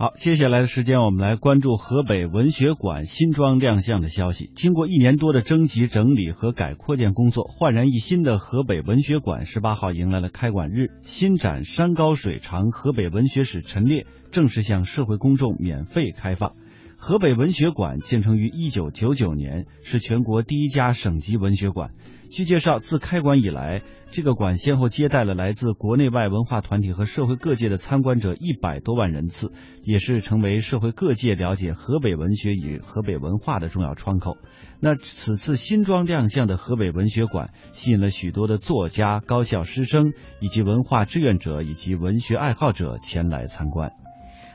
[0.00, 4.48] 好，接下来的时间我们来关注河北文学馆新装亮相的消息。
[4.54, 10.92] 经过一年多的征集、整理和改扩建工作，焕然一新的河北文学馆十八号迎来了开馆日。
[11.02, 16.52] 新展《山高水长：河北文学史陈列》正式向社会公众免费开放。
[17.00, 21.92] 河北文学馆建成于一九九九年，是全国第一家省级文学馆。
[22.28, 29.52] 据介绍，自开馆以来，这个馆先后接待了来自国内外文化团体和社会各界的参观者一百多万人次，
[29.84, 34.36] 也是成为社会各界了解河北文学与河北文化的重要窗口。
[34.80, 43.92] 那此次新装亮相的河北文学馆，吸引了许多的作家、高校师生以及文化志愿者以及文学爱好者前来参观。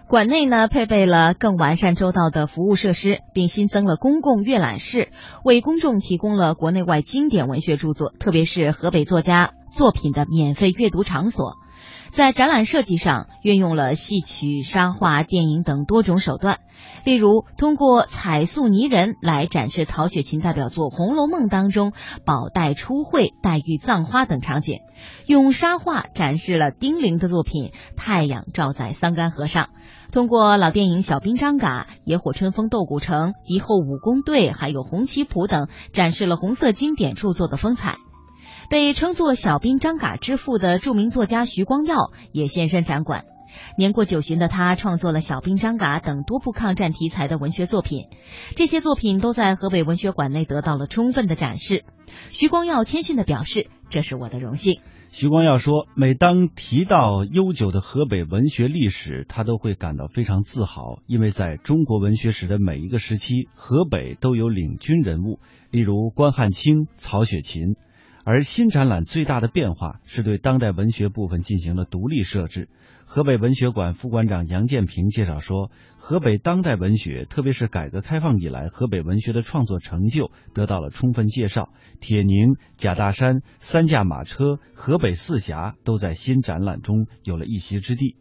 [0.07, 5.12] 馆内呢配备了更完善周到的服务设施，并新增了公共阅览室，
[5.43, 11.55] 为公众提供了国内外经典文学著作，特别是河北作家作品的免费阅读场所。
[12.16, 16.59] 在展览设计上，运用了戏曲、沙画、电影等多种手段。
[17.05, 21.91] 例如，通过彩塑泥人来展示曹雪芹代表作《红楼梦》当中
[22.24, 24.82] 宝黛初会、黛玉葬花等场景；
[25.26, 29.63] 用沙画展示了丁玲的作品《太阳照在桑干河上》；
[30.12, 31.68] 通过老电影《小兵张嘎》
[32.05, 37.98] 《野火春风斗古城》《敌后武工队》还有《红旗谱》等，展示了红色经典著作的风采。
[38.74, 43.26] 被称作“小兵张嘎之父”的著名作家徐光耀也现身展馆。
[43.77, 48.07] 年过九旬的他创作了《小兵张嘎》等多部抗战题材的文学作品，
[48.55, 51.85] 这些作品都在河北文学馆内得到了充分的展示。
[52.32, 54.82] 徐光耀谦逊地表示：“这是我的荣幸。”
[55.13, 65.38] 徐光耀说：“每当提到悠久的河北文学历史，他都会感到非常自豪，因为在中国文学史的每一个时期，河北都有领军人物，
[65.69, 67.75] 例如关汉卿、曹雪芹。”
[68.25, 72.69] 而新展览最大的变化是对当代文学部分进行了独立设置。
[73.06, 81.69] 河北文学馆副馆长杨建平介绍说，河北当代文学，特别是改革开放以来河北文学的创作成就得到了充分介绍。
[82.00, 88.16] 铁凝、贾大山、三驾马车、河北四侠都在新展览中有了一席之地。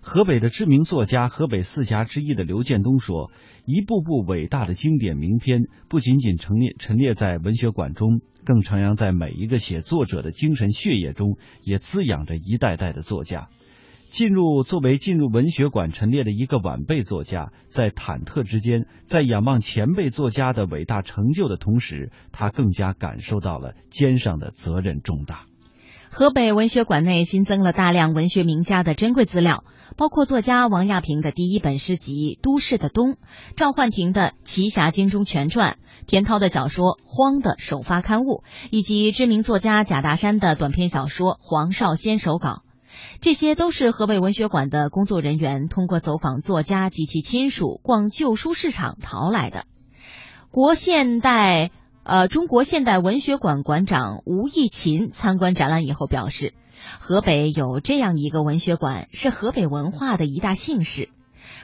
[0.00, 3.30] 河北的知名作家、河北四侠之一的刘建东说
[3.66, 13.48] ：“一部部伟大的经典名篇，不仅仅陈列陈列在文学馆中，更徜徉在每一个写作者的精神血液中，也滋养着一代代的作家。
[14.08, 25.44] 进入作为进入文学馆陈列的一个晚辈作家，在忐忑之间，在仰望前辈作家的伟大成就的同时，他更加感受到了肩上的责任重大。”
[26.10, 29.62] 河北文学馆内新增了大量文学名家的珍贵资料，
[29.96, 33.12] 包括作家王亚平的第一本诗集《都市的冬》，
[33.56, 35.72] 赵焕廷的《奇侠经中全传》，
[36.06, 42.48] 田涛的小说《荒》的首发刊物，以及知名作家贾大山的短篇小说《黄少先手稿》。
[43.20, 49.66] 这些都是河北文学馆的工作人员通过走访作家及其亲属、逛旧书市场淘来的。
[50.50, 51.70] 国现代。
[52.08, 56.54] 呃，中国现代文学馆馆长吴义勤参观展览以后表示，
[57.00, 61.10] 河北有这样一个文学馆是河北文化的一大幸事。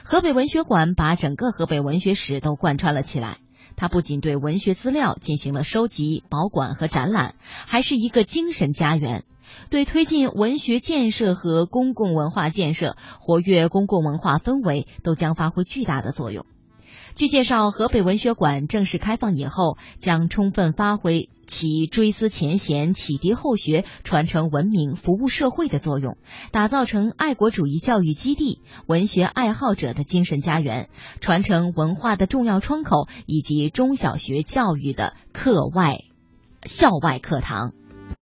[0.03, 3.37] 河北文学馆把整个河北文学史都贯穿了起来。
[3.75, 7.33] 它不仅对文学资料进行了收集、保管和展览，
[7.65, 9.23] 还是一个精神家园，
[9.71, 16.45] 对推进文学建设和公共文化建设、活跃公共文化氛围都将发挥巨大的作用。
[17.15, 26.17] 据介绍，河北文学馆正式开放以后，将充分发挥其追思前贤、启迪后学、传承文明、服务社会的作用，
[26.51, 30.89] 打造成爱国主义教育基地、文学爱好者的精神家园、
[31.21, 35.99] 传承文化的重要窗口，以及中小学教育的课外、
[36.63, 37.71] 校外课堂。